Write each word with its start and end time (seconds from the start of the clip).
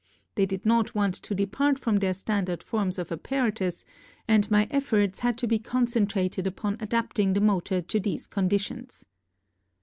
They 0.33 0.47
did 0.47 0.65
not 0.65 0.95
want 0.95 1.13
to 1.13 1.35
depart 1.35 1.77
from 1.77 1.97
their 1.97 2.15
standard 2.15 2.63
forms 2.63 2.97
of 2.97 3.11
apparatus 3.11 3.85
and 4.27 4.49
my 4.49 4.67
efforts 4.71 5.19
had 5.19 5.37
to 5.37 5.45
be 5.45 5.59
con 5.59 5.85
centrated 5.85 6.47
upon 6.47 6.77
adapting 6.79 7.33
the 7.33 7.39
motor 7.41 7.81
to 7.83 7.99
these 7.99 8.25
conditions. 8.25 9.05